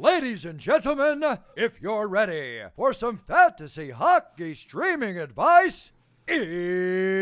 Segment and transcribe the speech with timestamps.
[0.00, 1.22] Ladies and gentlemen,
[1.56, 5.92] if you're ready for some fantasy hockey streaming advice,
[6.26, 7.18] it's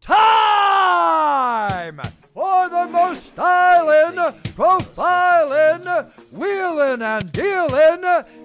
[0.00, 2.00] time
[2.32, 4.14] for the most styling,
[4.54, 8.02] profiling, wheeling and dealing,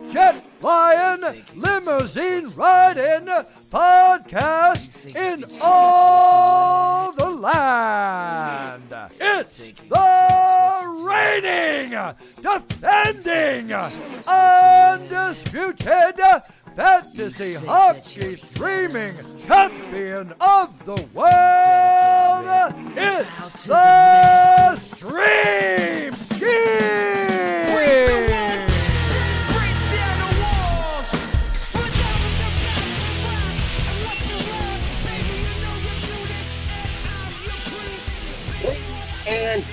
[0.10, 3.26] jet flying, limousine riding
[3.72, 8.94] podcast in all the land.
[9.20, 11.92] It's the reigning,
[12.42, 13.74] defending,
[14.28, 16.22] undisputed
[16.76, 19.16] fantasy hockey streaming
[19.48, 22.74] champion of the world.
[22.96, 24.51] It's the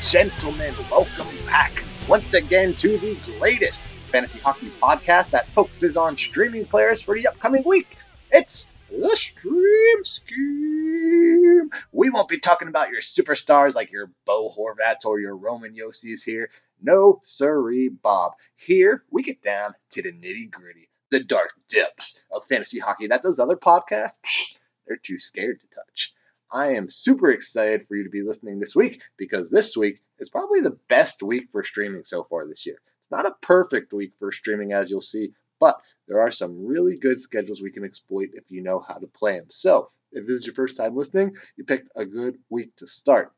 [0.08, 6.64] gentlemen, welcome back once again to the greatest fantasy hockey podcast that focuses on streaming
[6.64, 7.94] players for the upcoming week.
[8.30, 11.68] It's the Stream Scheme.
[11.92, 16.22] We won't be talking about your superstars like your Bo Horvats or your Roman Josis
[16.24, 16.48] here.
[16.80, 18.32] No, sirree, Bob.
[18.56, 23.20] Here we get down to the nitty gritty, the dark depths of fantasy hockey that
[23.20, 24.56] those other podcasts,
[24.86, 26.14] they're too scared to touch.
[26.50, 30.30] I am super excited for you to be listening this week because this week is
[30.30, 32.78] probably the best week for streaming so far this year.
[33.00, 36.96] It's not a perfect week for streaming, as you'll see, but there are some really
[36.96, 39.48] good schedules we can exploit if you know how to play them.
[39.50, 43.32] So, if this is your first time listening, you picked a good week to start.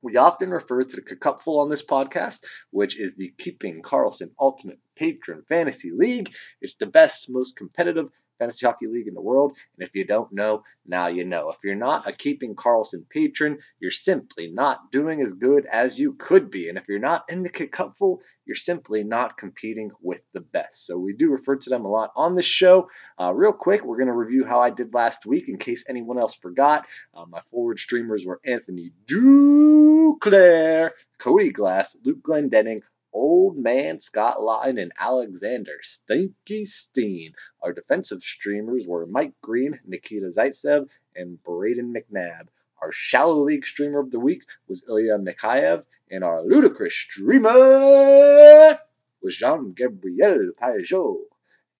[0.00, 4.78] We often refer to the KKUPFL on this podcast, which is the Keeping Karlsson Ultimate
[4.96, 6.34] Patron Fantasy League.
[6.62, 9.56] It's the best, most competitive fantasy hockey league in the world.
[9.76, 11.50] And if you don't know, now you know.
[11.50, 16.14] If you're not a Keeping Karlsson patron, you're simply not doing as good as you
[16.14, 16.68] could be.
[16.68, 20.86] And if you're not in the KKUPFL, you're simply not competing with the best.
[20.86, 22.88] So we do refer to them a lot on this show.
[23.18, 26.18] Uh, real quick, we're going to review how I did last week in case anyone
[26.18, 26.86] else forgot.
[27.14, 32.82] Uh, my forward streamers were Anthony Duclair, Cody Glass, Luke Glendening,
[33.16, 37.34] Old Man Scott Laughton and Alexander Stinky Steen.
[37.62, 42.48] Our defensive streamers were Mike Green, Nikita Zaitsev, and Brayden McNabb.
[42.82, 48.80] Our shallow league streamer of the week was Ilya Mikheyev, and our ludicrous streamer
[49.22, 51.20] was Jean Gabriel Pageau.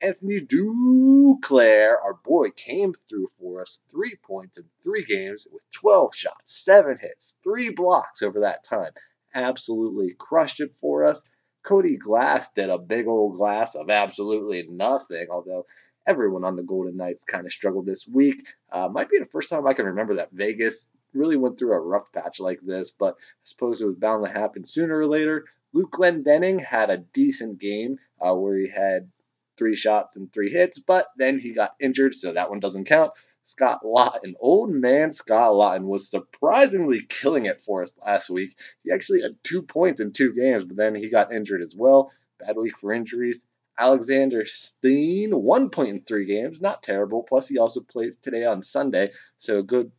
[0.00, 6.14] Anthony Duclair, our boy, came through for us three points in three games with 12
[6.14, 8.92] shots, seven hits, three blocks over that time
[9.34, 11.22] absolutely crushed it for us.
[11.64, 15.64] Cody Glass did a big old glass of absolutely nothing, although
[16.06, 18.46] everyone on the Golden Knights kind of struggled this week.
[18.70, 21.80] Uh, might be the first time I can remember that Vegas really went through a
[21.80, 25.44] rough patch like this, but I suppose it was bound to happen sooner or later.
[25.72, 29.10] Luke Glendening had a decent game uh, where he had
[29.56, 33.12] three shots and three hits, but then he got injured, so that one doesn't count.
[33.44, 38.56] Scott Laughton, old man Scott Laughton, was surprisingly killing it for us last week.
[38.82, 42.10] He actually had two points in two games, but then he got injured as well.
[42.38, 43.44] Bad week for injuries.
[43.78, 47.22] Alexander Steen, one point in three games, not terrible.
[47.22, 49.90] Plus, he also plays today on Sunday, so good,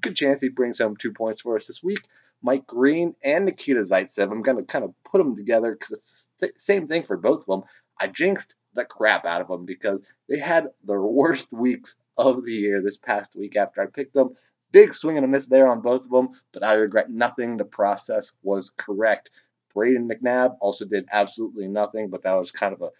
[0.00, 2.02] good chance he brings home two points for us this week.
[2.42, 4.30] Mike Green and Nikita Zaitsev.
[4.30, 7.46] I'm gonna kind of put them together because it's the same thing for both of
[7.46, 7.62] them.
[7.98, 12.52] I jinxed the crap out of them because they had the worst weeks of the
[12.52, 14.36] year this past week after I picked them.
[14.72, 17.56] Big swing and a miss there on both of them, but I regret nothing.
[17.56, 19.30] The process was correct.
[19.74, 22.90] Brayden McNabb also did absolutely nothing, but that was kind of a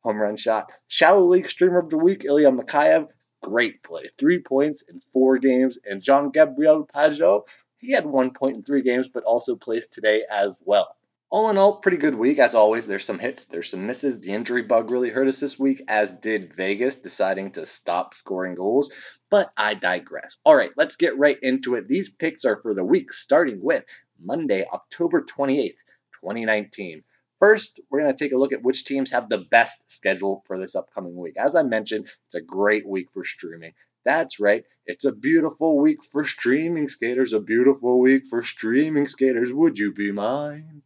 [0.00, 0.70] home run shot.
[0.86, 3.08] Shallow League Streamer of the Week, Ilya Mikheyev,
[3.42, 4.08] great play.
[4.16, 5.78] Three points in four games.
[5.84, 7.42] And Jean Gabriel Pageau,
[7.76, 10.97] he had one point in three games, but also plays today as well
[11.30, 12.38] all in all, pretty good week.
[12.38, 14.20] As always, there's some hits, there's some misses.
[14.20, 18.54] The injury bug really hurt us this week, as did Vegas deciding to stop scoring
[18.54, 18.90] goals.
[19.30, 20.36] But I digress.
[20.44, 21.86] All right, let's get right into it.
[21.86, 23.84] These picks are for the week, starting with
[24.18, 25.76] Monday, October 28th,
[26.20, 27.02] 2019.
[27.40, 30.58] First, we're going to take a look at which teams have the best schedule for
[30.58, 31.34] this upcoming week.
[31.36, 33.74] As I mentioned, it's a great week for streaming.
[34.04, 39.52] That's right, it's a beautiful week for streaming skaters, a beautiful week for streaming skaters.
[39.52, 40.82] Would you be mine?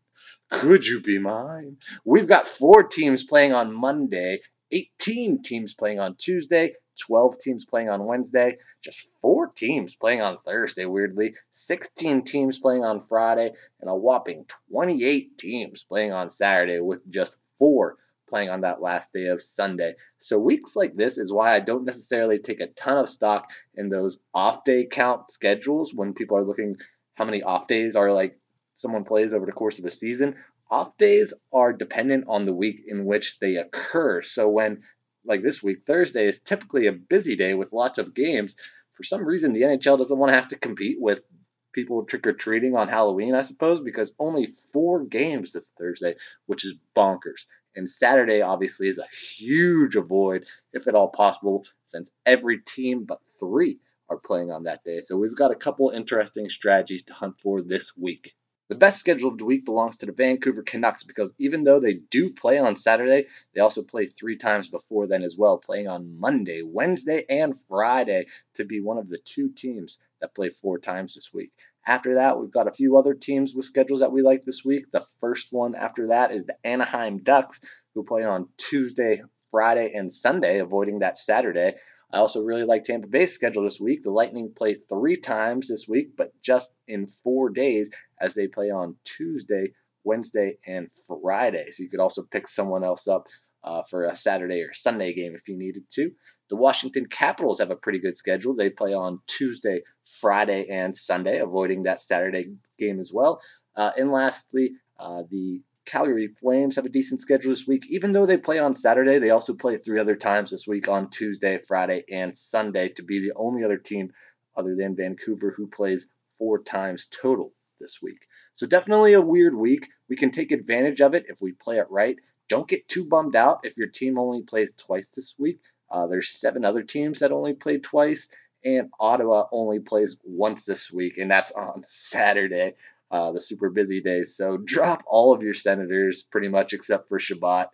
[0.52, 1.78] Could you be mine?
[2.04, 7.88] We've got four teams playing on Monday, 18 teams playing on Tuesday, 12 teams playing
[7.88, 13.90] on Wednesday, just four teams playing on Thursday, weirdly, 16 teams playing on Friday, and
[13.90, 17.96] a whopping 28 teams playing on Saturday with just four
[18.28, 19.94] playing on that last day of Sunday.
[20.18, 23.88] So weeks like this is why I don't necessarily take a ton of stock in
[23.88, 26.76] those off day count schedules when people are looking
[27.14, 28.38] how many off days are like
[28.74, 30.36] someone plays over the course of a season,
[30.70, 34.22] off days are dependent on the week in which they occur.
[34.22, 34.82] So when
[35.24, 38.56] like this week, Thursday is typically a busy day with lots of games.
[38.94, 41.24] For some reason, the NHL doesn't want to have to compete with
[41.72, 46.16] people trick or treating on Halloween, I suppose, because only four games this Thursday,
[46.46, 47.46] which is bonkers.
[47.74, 53.20] And Saturday, obviously, is a huge avoid, if at all possible, since every team but
[53.40, 53.78] three
[54.10, 55.00] are playing on that day.
[55.00, 58.34] So we've got a couple interesting strategies to hunt for this week.
[58.72, 62.56] The best scheduled week belongs to the Vancouver Canucks because even though they do play
[62.56, 67.26] on Saturday, they also play three times before then as well, playing on Monday, Wednesday,
[67.28, 71.52] and Friday to be one of the two teams that play four times this week.
[71.86, 74.90] After that, we've got a few other teams with schedules that we like this week.
[74.90, 77.60] The first one after that is the Anaheim Ducks,
[77.94, 81.74] who play on Tuesday, Friday, and Sunday, avoiding that Saturday.
[82.12, 84.02] I also really like Tampa Bay's schedule this week.
[84.02, 88.70] The Lightning play three times this week, but just in four days, as they play
[88.70, 89.72] on Tuesday,
[90.04, 91.70] Wednesday, and Friday.
[91.70, 93.28] So you could also pick someone else up
[93.64, 96.10] uh, for a Saturday or Sunday game if you needed to.
[96.50, 98.54] The Washington Capitals have a pretty good schedule.
[98.54, 99.82] They play on Tuesday,
[100.20, 103.40] Friday, and Sunday, avoiding that Saturday game as well.
[103.74, 107.86] Uh, and lastly, uh, the Calgary Flames have a decent schedule this week.
[107.90, 111.10] Even though they play on Saturday, they also play three other times this week on
[111.10, 114.12] Tuesday, Friday, and Sunday to be the only other team
[114.56, 116.06] other than Vancouver who plays
[116.38, 118.28] four times total this week.
[118.54, 119.88] So definitely a weird week.
[120.08, 122.16] We can take advantage of it if we play it right.
[122.48, 125.60] Don't get too bummed out if your team only plays twice this week.
[125.90, 128.28] Uh, there's seven other teams that only played twice,
[128.64, 132.74] and Ottawa only plays once this week, and that's on Saturday
[133.12, 134.34] uh, the super busy days.
[134.36, 137.68] So drop all of your Senators pretty much except for Chabot.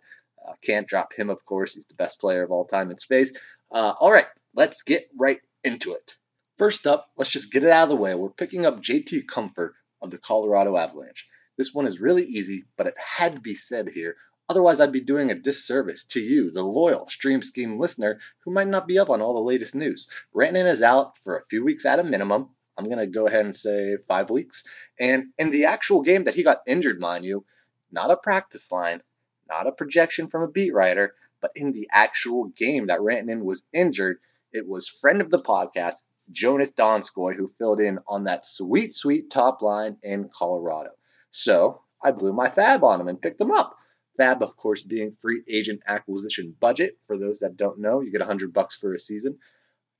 [0.45, 1.73] Uh, can't drop him, of course.
[1.73, 3.31] He's the best player of all time in space.
[3.71, 6.15] Uh, all right, let's get right into it.
[6.57, 8.15] First up, let's just get it out of the way.
[8.15, 9.71] We're picking up JT Compher
[10.01, 11.27] of the Colorado Avalanche.
[11.57, 14.15] This one is really easy, but it had to be said here.
[14.49, 18.67] Otherwise, I'd be doing a disservice to you, the loyal Stream Scheme listener, who might
[18.67, 20.09] not be up on all the latest news.
[20.33, 23.43] Rantanen is out for a few weeks at a minimum, I'm going to go ahead
[23.43, 24.63] and say five weeks.
[24.97, 27.43] And in the actual game that he got injured, mind you,
[27.91, 29.03] not a practice line,
[29.49, 33.67] not a projection from a beat writer, but in the actual game that Rantanen was
[33.73, 34.19] injured,
[34.53, 35.95] it was friend of the podcast,
[36.31, 40.91] Joonas Donskoi, who filled in on that sweet, sweet top line in Colorado.
[41.31, 43.75] So I blew my fab on him and picked him up.
[44.15, 46.97] Fab, of course, being free agent acquisition budget.
[47.07, 49.37] For those that don't know, you get 100 bucks for a season.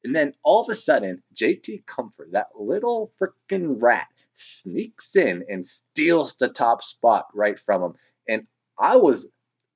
[0.04, 5.68] And then all of a sudden, JT Compher, that little freaking rat, sneaks in and
[5.68, 7.94] steals the top spot right from him.
[8.28, 8.48] And
[8.78, 9.30] I was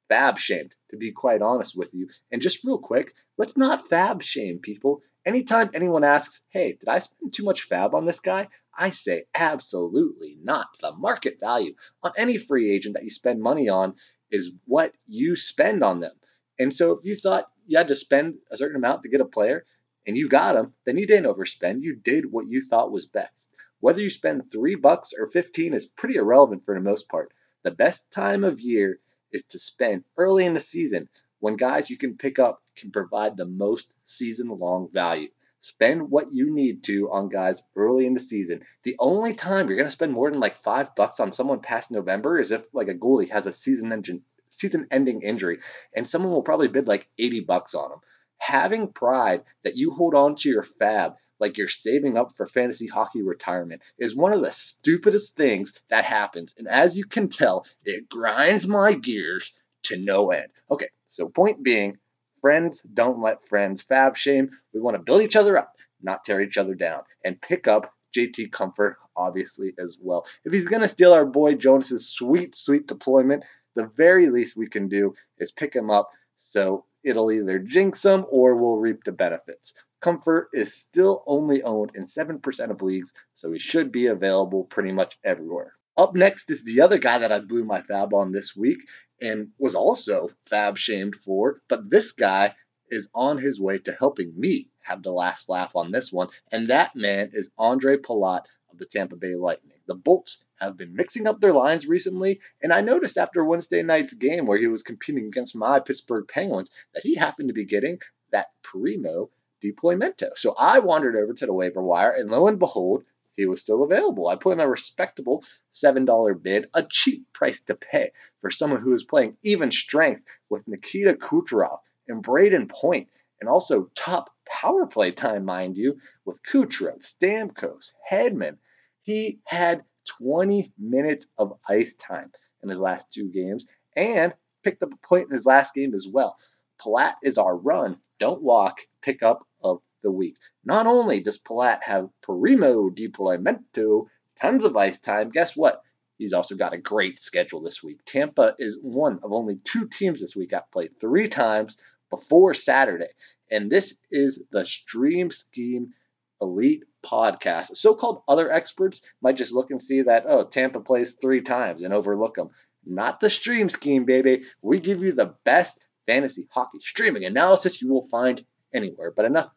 [0.07, 2.07] fab shamed, to be quite honest with you.
[2.31, 5.01] And just real quick, let's not fab shame people.
[5.25, 8.47] Anytime anyone asks, hey, did I spend too much fab on this guy?
[8.77, 10.67] I say absolutely not.
[10.79, 13.95] The market value on any free agent that you spend money on
[14.31, 16.15] is what you spend on them.
[16.59, 19.25] And so if you thought you had to spend a certain amount to get a
[19.25, 19.65] player,
[20.05, 21.83] and you got them, then you didn't overspend.
[21.83, 23.49] You did what you thought was best.
[23.79, 27.33] Whether you spend three bucks or 15 is pretty irrelevant for the most part.
[27.63, 28.99] The best time of year
[29.31, 31.09] is to spend early in the season
[31.39, 35.29] when guys you can pick up can provide the most season long value.
[35.59, 38.61] Spend what you need to on guys early in the season.
[38.83, 41.91] The only time you're going to spend more than like five bucks on someone past
[41.91, 45.59] November is if like a goalie has a season engine season ending injury
[45.95, 47.99] and someone will probably bid like 80 bucks on them
[48.43, 52.87] having pride that you hold on to your fab like you're saving up for fantasy
[52.87, 56.53] hockey retirement is one of the stupidest things that happens.
[56.57, 60.47] And as you can tell, it grinds my gears to no end.
[60.69, 61.97] Okay, so point being,
[62.41, 64.49] friends don't let friends fab shame.
[64.73, 67.93] We want to build each other up, not tear each other down, and pick up
[68.15, 70.27] JT Compher, obviously, as well.
[70.43, 73.43] If he's going to steal our boy Joonas's sweet, sweet deployment,
[73.75, 76.11] the very least we can do is pick him up.
[76.45, 79.73] So it'll either jinx them or we'll reap the benefits.
[80.01, 84.91] Compher is still only owned in 7% of leagues, so he should be available pretty
[84.91, 85.73] much everywhere.
[85.95, 88.79] Up next is the other guy that I blew my fab on this week
[89.21, 92.55] and was also fab shamed for, but this guy
[92.89, 96.69] is on his way to helping me have the last laugh on this one, and
[96.69, 99.72] that man is Ondrej Palat of the Tampa Bay Lightning.
[99.85, 104.13] The Bolts have been mixing up their lines recently, and I noticed after Wednesday night's
[104.13, 107.99] game where he was competing against my Pittsburgh Penguins that he happened to be getting
[108.31, 109.29] that primo
[109.61, 110.37] deploymento.
[110.37, 113.03] So I wandered over to the waiver wire, and lo and behold,
[113.35, 114.27] he was still available.
[114.27, 118.11] I put in a respectable $7 bid, a cheap price to pay
[118.41, 123.09] for someone who is playing even strength with Nikita Kucherov and Brayden Point,
[123.41, 128.57] and also top power play time, mind you, with Kucherov, Stamkos, Hedman.
[129.03, 129.83] He had
[130.19, 132.31] 20 minutes of ice time.
[132.61, 134.33] in his last two games and
[134.63, 136.37] picked up a point in his last game as well.
[136.81, 140.37] Palat is our run, don't walk, pickup of the week.
[140.63, 144.07] Not only does Palat have primo deploymento,
[144.39, 145.81] tons of ice time, guess what?
[146.17, 147.99] He's also got a great schedule this week.
[148.05, 151.75] Tampa is one of only two teams this week have played three times
[152.09, 153.09] before Saturday.
[153.51, 155.93] And this is the Stream Scheme
[156.39, 157.77] Elite podcast.
[157.77, 161.81] So called other experts might just look and see that, oh, Tampa plays three times
[161.81, 162.49] and overlook them.
[162.85, 164.43] Not the Stream Scheme, baby.
[164.61, 168.43] We give you the best fantasy hockey streaming analysis you will find
[168.73, 169.11] anywhere.
[169.11, 169.51] But enough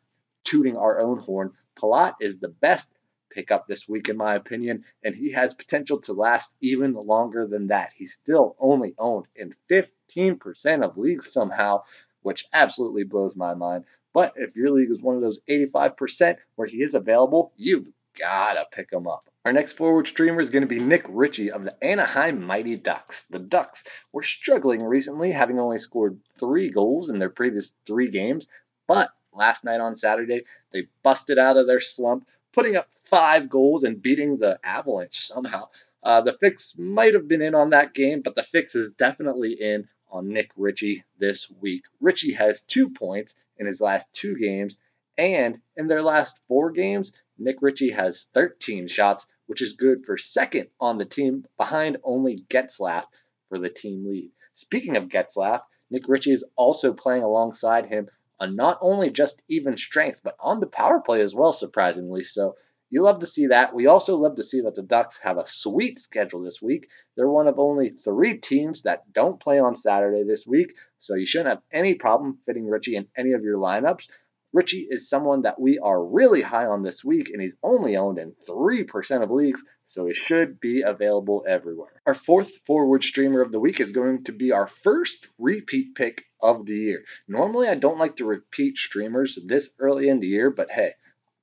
[0.44, 1.52] tooting our own horn.
[1.78, 2.90] Palat is the best
[3.30, 7.66] pickup this week, in my opinion, and he has potential to last even longer than
[7.66, 7.90] that.
[7.94, 11.82] He's still only owned in 15% of leagues somehow,
[12.22, 13.84] which absolutely blows my mind.
[14.16, 17.86] But if your league is one of those 85% where he is available, you've
[18.18, 19.28] gotta pick him up.
[19.44, 23.24] Our next forward streamer is going to be Nick Ritchie of the Anaheim Mighty Ducks.
[23.24, 28.48] The Ducks were struggling recently, having only scored three goals in their previous three games,
[28.86, 33.84] but last night on Saturday, they busted out of their slump, putting up five goals
[33.84, 35.68] and beating the Avalanche somehow.
[36.02, 39.52] Uh, the fix might have been in on that game, but the fix is definitely
[39.52, 41.84] in on Nick Ritchie this week.
[42.00, 44.76] Ritchie has two points in his last two games,
[45.18, 50.16] and in their last four games, Nick Ritchie has 13 shots, which is good for
[50.16, 53.04] second on the team, behind only Getzlaf
[53.48, 54.32] for the team lead.
[54.54, 58.08] Speaking of Getzlaf, Nick Ritchie is also playing alongside him
[58.40, 62.24] on not only just even strength, but on the power play as well, surprisingly.
[62.24, 62.56] So
[62.90, 63.74] you love to see that.
[63.74, 66.88] We also love to see that the Ducks have a sweet schedule this week.
[67.16, 71.26] They're one of only three teams that don't play on Saturday this week, so you
[71.26, 74.06] shouldn't have any problem fitting Ritchie in any of your lineups.
[74.52, 78.18] Ritchie is someone that we are really high on this week, and he's only owned
[78.18, 82.00] in 3% of leagues, so he should be available everywhere.
[82.06, 86.24] Our fourth forward streamer of the week is going to be our first repeat pick
[86.40, 87.04] of the year.
[87.28, 90.92] Normally, I don't like to repeat streamers this early in the year, but hey,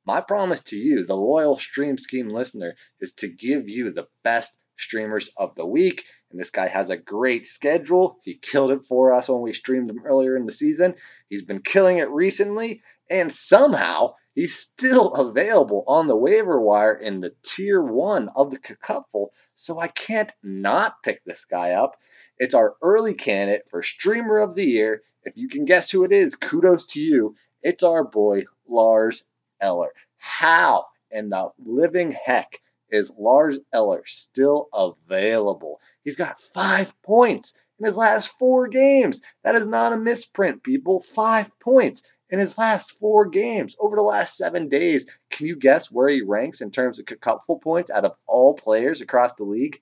[0.06, 4.58] my promise to you, the loyal Stream Scheme listener, is to give you the best
[4.78, 6.06] streamers of the week.
[6.32, 8.20] And this guy has a great schedule.
[8.24, 10.96] He killed it for us when we streamed him earlier in the season.
[11.30, 17.22] He's been killing it recently, and somehow he's still available on the waiver wire in
[17.22, 19.28] the tier one of the KKUPFL.
[19.56, 21.96] So I can't not pick this guy up.
[22.38, 25.04] It's our early candidate for streamer of the year.
[25.24, 27.36] If you can guess who it is, kudos to you.
[27.62, 29.24] It's our boy Lars
[29.64, 29.94] Eller.
[30.18, 35.80] How in the living heck is Lars Eller still available?
[36.04, 39.22] He's got five points in his last four games.
[39.44, 41.04] That is not a misprint, people.
[41.16, 45.08] Five points in his last four games over the last seven days.
[45.30, 49.02] Can you guess where he ranks in terms of KKUPFL points out of all players
[49.02, 49.82] across the league?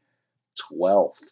[0.71, 1.23] 12th.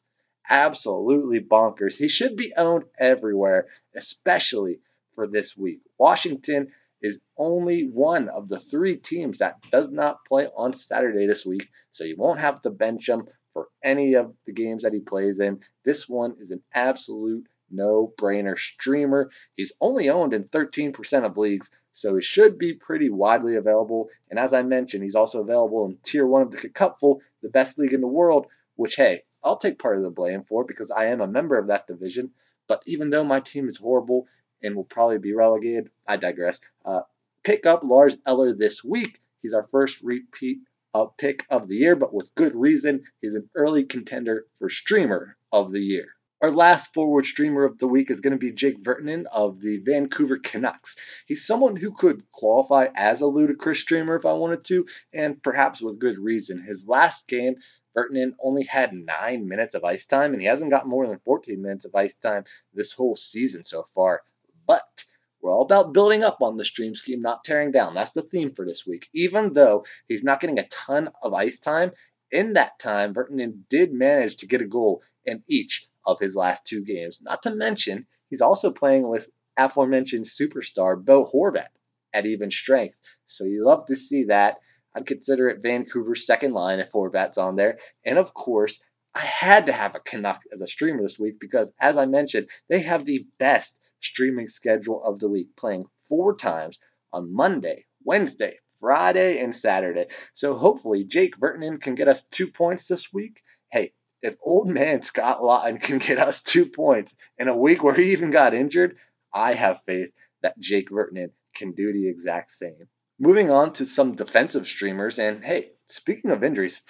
[0.49, 1.93] Absolutely bonkers.
[1.93, 4.79] He should be owned everywhere, especially
[5.13, 5.81] for this week.
[5.97, 11.45] Washington is only one of the three teams that does not play on Saturday this
[11.45, 14.99] week, so you won't have to bench him for any of the games that he
[14.99, 15.59] plays in.
[15.83, 19.29] This one is an absolute no brainer streamer.
[19.55, 24.09] He's only owned in 13% of leagues, so he should be pretty widely available.
[24.29, 27.77] And as I mentioned, he's also available in Tier 1 of the KKUPFL, the best
[27.77, 31.05] league in the world, which, hey, I'll take part of the blame for because I
[31.05, 32.31] am a member of that division.
[32.67, 34.27] But even though my team is horrible
[34.63, 36.59] and will probably be relegated, I digress.
[36.83, 37.01] Uh,
[37.43, 39.21] pick up Lars Eller this week.
[39.41, 40.59] He's our first repeat
[40.93, 43.03] uh, pick of the year, but with good reason.
[43.21, 46.07] He's an early contender for streamer of the year.
[46.41, 49.79] Our last forward streamer of the week is going to be Jake Virtanen of the
[49.79, 50.95] Vancouver Canucks.
[51.25, 55.81] He's someone who could qualify as a ludicrous streamer if I wanted to, and perhaps
[55.81, 56.61] with good reason.
[56.61, 57.55] His last game,
[57.95, 61.61] Virtanen only had nine minutes of ice time, and he hasn't got more than 14
[61.61, 64.21] minutes of ice time this whole season so far.
[64.69, 65.03] But
[65.41, 67.95] we're all about building up on the stream scheme, not tearing down.
[67.95, 69.09] That's the theme for this week.
[69.15, 71.91] Even though he's not getting a ton of ice time,
[72.29, 76.67] in that time, Virtanen did manage to get a goal in each of his last
[76.67, 77.19] two games.
[77.19, 81.69] Not to mention, he's also playing with aforementioned superstar Bo Horvat
[82.13, 82.95] at even strength.
[83.25, 84.57] So you love to see that.
[84.95, 87.79] I'd consider it Vancouver's second line if Horvat's on there.
[88.05, 88.79] And of course,
[89.15, 92.49] I had to have a Canuck as a streamer this week because, as I mentioned,
[92.69, 96.79] they have the best streaming schedule of the week, playing four times
[97.11, 100.07] on Monday, Wednesday, Friday, and Saturday.
[100.33, 103.41] So hopefully, Jake Virtanen can get us two points this week.
[103.71, 107.95] Hey, if old man Scott Laughton can get us two points in a week where
[107.95, 108.97] he even got injured,
[109.33, 110.09] I have faith
[110.41, 112.87] that Jake Virtanen can do the exact same.
[113.19, 116.81] Moving on to some defensive streamers, and hey, speaking of injuries,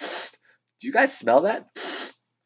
[0.80, 1.68] do you guys smell that?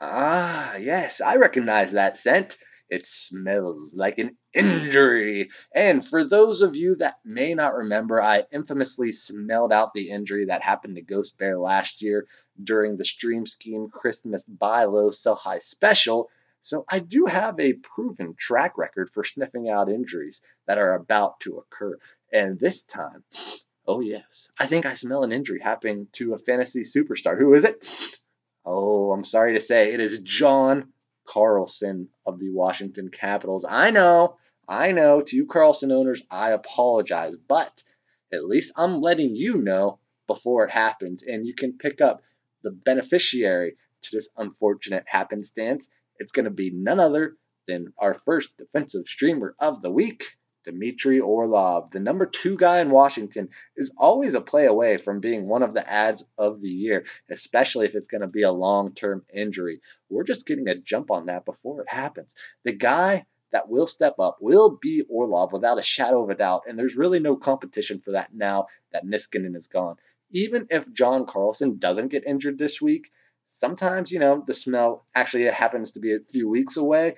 [0.01, 2.57] Ah, yes, I recognize that scent.
[2.91, 4.59] It smells like an hmm.
[4.61, 5.51] injury.
[5.75, 10.47] And for those of you that may not remember, I infamously smelled out the injury
[10.47, 12.27] that happened to Ghost Bear last year
[12.63, 16.31] during the Stream Scheme Christmas Buy Low Sell High special.
[16.63, 21.41] So I do have a proven track record for sniffing out injuries that are about
[21.41, 21.99] to occur.
[22.33, 23.23] And this time,
[23.87, 27.39] oh yes, I think I smell an injury happening to a fantasy superstar.
[27.39, 27.87] Who is it?
[28.65, 30.94] Oh, I'm sorry to say, it is John
[31.27, 33.65] Carlson of the Washington Capitals.
[33.69, 34.37] I know,
[34.69, 37.83] I know, to you Carlson owners, I apologize, but
[38.33, 42.23] at least I'm letting you know before it happens, and you can pick up
[42.63, 45.89] the beneficiary to this unfortunate happenstance.
[46.19, 51.21] It's going to be none other than our first defensive streamer of the week, Dmitry
[51.21, 55.63] Orlov, the number two guy in Washington, is always a play away from being one
[55.63, 59.25] of the ads of the year, especially if it's going to be a long term
[59.33, 59.81] injury.
[60.09, 62.35] We're just getting a jump on that before it happens.
[62.65, 66.63] The guy that will step up will be Orlov without a shadow of a doubt,
[66.69, 69.97] and there's really no competition for that now that Niskanen is gone.
[70.33, 73.11] Even if John Carlson doesn't get injured this week,
[73.49, 77.15] sometimes, you know, the smell actually happens to be a few weeks away,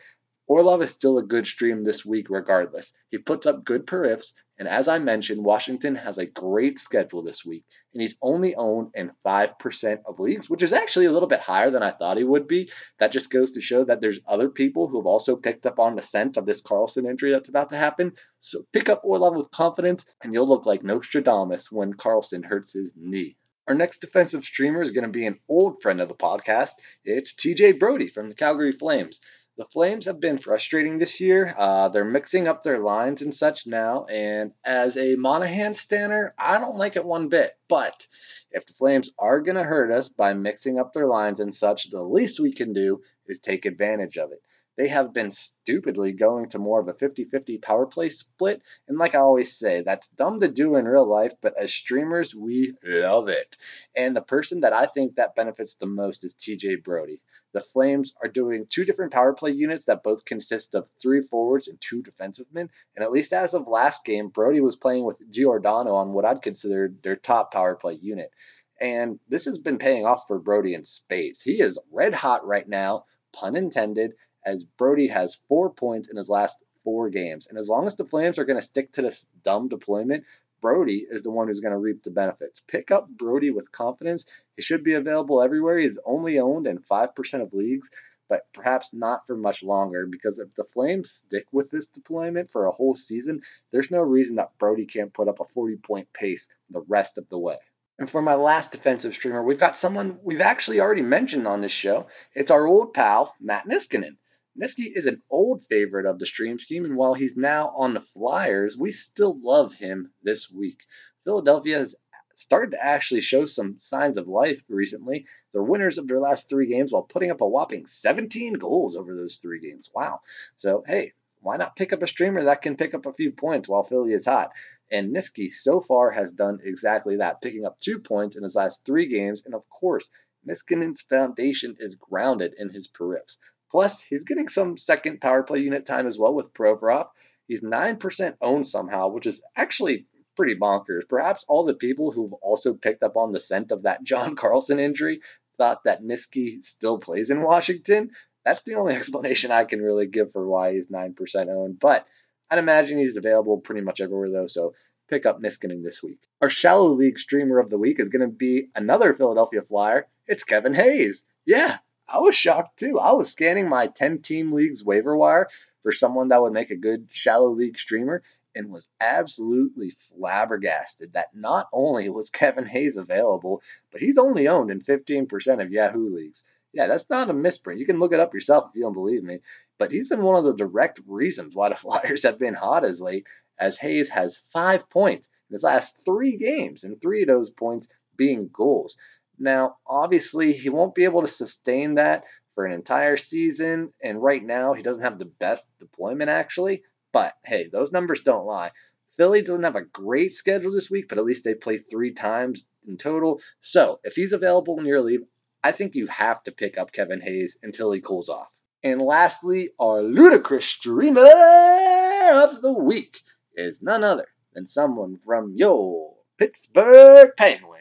[0.48, 2.92] Orlov is still a good stream this week regardless.
[3.10, 7.22] He puts up good per ifs, and as I mentioned, Washington has a great schedule
[7.22, 11.28] this week, and he's only owned in 5% of leagues, which is actually a little
[11.28, 12.70] bit higher than I thought he would be.
[13.00, 15.96] That just goes to show that there's other people who have also picked up on
[15.96, 18.12] the scent of this Carlson injury that's about to happen.
[18.38, 22.92] So pick up Orlov with confidence, and you'll look like Nostradamus when Carlson hurts his
[22.96, 23.36] knee.
[23.68, 26.74] Our next defensive streamer is going to be an old friend of the podcast.
[27.04, 29.20] It's TJ Brodie from the Calgary Flames.
[29.58, 31.54] The Flames have been frustrating this year.
[31.56, 36.58] Uh, they're mixing up their lines and such now, and as a Monahan stanner, I
[36.58, 37.56] don't like it one bit.
[37.66, 38.06] But
[38.50, 41.90] if the Flames are going to hurt us by mixing up their lines and such,
[41.90, 44.42] the least we can do is take advantage of it.
[44.76, 48.60] They have been stupidly going to more of a 50 50 power play split.
[48.88, 52.34] And like I always say, that's dumb to do in real life, but as streamers,
[52.34, 53.56] we love it.
[53.96, 57.22] And the person that I think that benefits the most is TJ Brodie.
[57.56, 61.68] The Flames are doing two different power play units that both consist of three forwards
[61.68, 62.68] and two defensive men.
[62.94, 66.42] And at least as of last game, Brodie was playing with Giordano on what I'd
[66.42, 68.30] consider their top power play unit.
[68.78, 71.40] And this has been paying off for Brodie in spades.
[71.40, 74.12] He is red hot right now, pun intended,
[74.44, 77.46] as Brodie has four points in his last four games.
[77.46, 80.24] And as long as the Flames are going to stick to this dumb deployment,
[80.66, 82.60] Brodie is the one who's going to reap the benefits.
[82.66, 84.26] Pick up Brodie with confidence.
[84.56, 85.78] He should be available everywhere.
[85.78, 87.88] He's only owned in 5% of leagues,
[88.28, 92.66] but perhaps not for much longer because if the Flames stick with this deployment for
[92.66, 96.48] a whole season, there's no reason that Brodie can't put up a 40 point pace
[96.70, 97.58] the rest of the way.
[98.00, 101.70] And for my last defensive streamer, we've got someone we've actually already mentioned on this
[101.70, 102.08] show.
[102.34, 104.16] It's our old pal, Matt Niskanen.
[104.58, 108.00] Niski is an old favorite of the stream scheme, and while he's now on the
[108.00, 110.86] Flyers, we still love him this week.
[111.24, 111.94] Philadelphia has
[112.36, 115.26] started to actually show some signs of life recently.
[115.52, 119.14] They're winners of their last three games while putting up a whopping 17 goals over
[119.14, 119.90] those three games.
[119.94, 120.20] Wow.
[120.56, 123.68] So, hey, why not pick up a streamer that can pick up a few points
[123.68, 124.52] while Philly is hot?
[124.90, 128.86] And Niski so far has done exactly that, picking up two points in his last
[128.86, 129.42] three games.
[129.44, 130.08] And of course,
[130.46, 133.36] Niskanen's foundation is grounded in his periffs.
[133.70, 137.08] Plus, he's getting some second power play unit time as well with Provorov.
[137.48, 141.08] He's 9% owned somehow, which is actually pretty bonkers.
[141.08, 144.78] Perhaps all the people who've also picked up on the scent of that John Carlson
[144.78, 145.20] injury
[145.58, 148.10] thought that Niski still plays in Washington.
[148.44, 151.80] That's the only explanation I can really give for why he's 9% owned.
[151.80, 152.06] But
[152.50, 154.74] I'd imagine he's available pretty much everywhere, though, so
[155.08, 156.20] pick up Niskanen this week.
[156.40, 160.06] Our shallow league streamer of the week is going to be another Philadelphia Flyer.
[160.26, 161.24] It's Kevin Hayes.
[161.44, 162.98] Yeah, I was shocked too.
[162.98, 165.48] I was scanning my 10 team leagues waiver wire
[165.82, 168.22] for someone that would make a good shallow league streamer
[168.54, 174.70] and was absolutely flabbergasted that not only was Kevin Hayes available, but he's only owned
[174.70, 176.44] in 15% of Yahoo leagues.
[176.72, 177.80] Yeah, that's not a misprint.
[177.80, 179.40] You can look it up yourself if you don't believe me.
[179.78, 183.00] But he's been one of the direct reasons why the Flyers have been hot as
[183.00, 183.26] late,
[183.58, 187.88] as Hayes has five points in his last three games, and three of those points
[188.16, 188.96] being goals.
[189.38, 194.42] Now, obviously, he won't be able to sustain that for an entire season, and right
[194.42, 196.82] now he doesn't have the best deployment actually.
[197.12, 198.72] But hey, those numbers don't lie.
[199.16, 202.64] Philly doesn't have a great schedule this week, but at least they play three times
[202.86, 203.40] in total.
[203.60, 205.22] So if he's available in your league,
[205.62, 208.48] I think you have to pick up Kevin Hayes until he cools off.
[208.82, 213.20] And lastly, our ludicrous streamer of the week
[213.54, 217.75] is none other than someone from your Pittsburgh Penguins.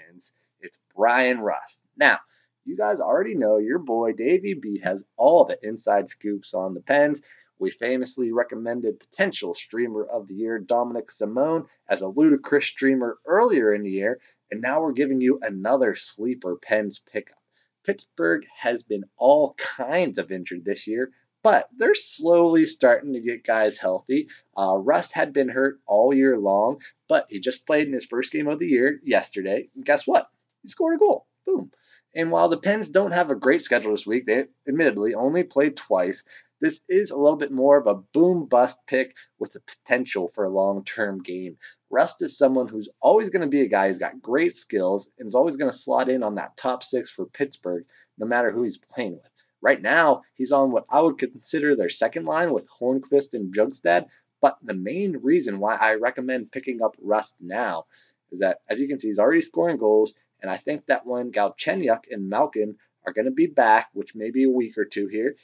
[0.65, 1.83] It's Brian Rust.
[1.95, 2.17] Now,
[2.65, 6.81] you guys already know your boy Davey B has all the inside scoops on the
[6.81, 7.21] pens.
[7.59, 13.75] We famously recommended potential streamer of the year Dominik Simon as a ludicrous streamer earlier
[13.75, 17.37] in the year, and now we're giving you another sleeper pens pickup.
[17.83, 21.11] Pittsburgh has been all kinds of injured this year,
[21.43, 24.29] but they're slowly starting to get guys healthy.
[24.57, 28.31] Uh, Rust had been hurt all year long, but he just played in his first
[28.31, 29.69] game of the year yesterday.
[29.75, 30.27] And guess what?
[30.65, 31.27] He scored a goal.
[31.45, 31.71] Boom.
[32.15, 35.77] And while the Pens don't have a great schedule this week, they admittedly only played
[35.77, 36.23] twice.
[36.59, 40.43] This is a little bit more of a boom bust pick with the potential for
[40.43, 41.57] a long term game.
[41.91, 45.27] Rust is someone who's always going to be a guy who's got great skills and
[45.27, 47.85] is always going to slot in on that top six for Pittsburgh,
[48.17, 49.29] no matter who he's playing with.
[49.61, 54.07] Right now, he's on what I would consider their second line with Hornqvist and Bjugstad.
[54.41, 57.85] But the main reason why I recommend picking up Rust now
[58.31, 60.13] is that, as you can see, he's already scoring goals.
[60.45, 64.29] And I think that when Galchenyuk and Malkin are going to be back, which may
[64.29, 65.37] be a week or two here,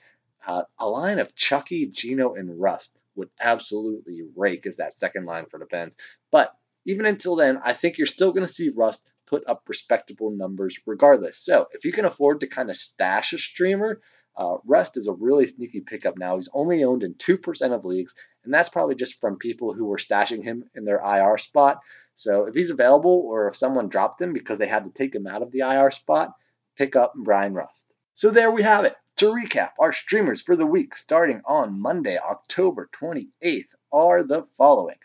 [0.45, 5.47] uh, a line of Chucky, Gino, and Rust would absolutely rake as that second line
[5.47, 5.97] for the Pens.
[6.29, 10.29] But even until then, I think you're still going to see Rust put up respectable
[10.29, 11.39] numbers regardless.
[11.39, 14.01] So if you can afford to kind of stash a streamer,
[14.37, 16.35] uh, Rust is a really sneaky pickup now.
[16.35, 19.97] He's only owned in 2% of leagues, and that's probably just from people who were
[19.97, 21.79] stashing him in their IR spot.
[22.21, 25.25] So if he's available or if someone dropped him because they had to take him
[25.25, 26.35] out of the IR spot,
[26.77, 27.87] pick up Brian Rust.
[28.13, 28.95] So there we have it.
[29.17, 34.97] To recap, our streamers for the week starting on Monday, October 28th are the following.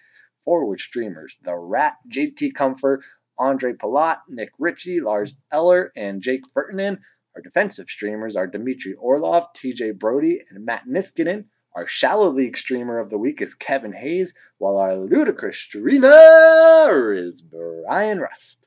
[0.44, 2.98] Forward streamers, the Rat, JT Compher,
[3.40, 6.98] Ondrej Palat, Nick Ritchie, Lars Eller, and Jake Virtanen.
[7.34, 11.46] Our defensive streamers are Dmitry Orlov, TJ Brodie, and Matt Niskanen.
[11.76, 17.42] Our shallow league streamer of the week is Kevin Hayes, while our ludicrous streamer is
[17.42, 18.66] Brian Rust.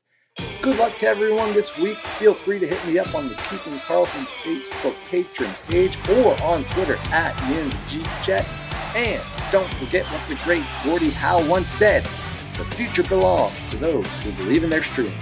[0.62, 1.96] Good luck to everyone this week.
[1.96, 6.62] Feel free to hit me up on the and Karlsson Facebook patron page or on
[6.66, 8.46] Twitter at YinsGChat.
[8.94, 9.20] And
[9.50, 14.30] don't forget what the great Gordie Howe once said the future belongs to those who
[14.44, 15.12] believe in their stream.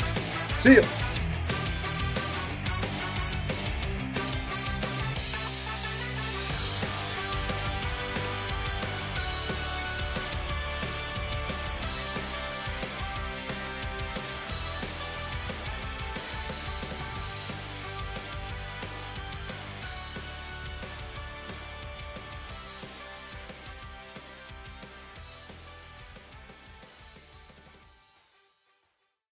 [0.59, 0.83] See you.